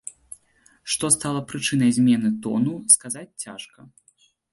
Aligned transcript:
Што 0.93 1.09
стала 1.15 1.41
прычынай 1.51 1.91
змены 1.97 2.31
тону, 2.45 2.73
сказаць 2.95 3.37
цяжка. 3.45 3.79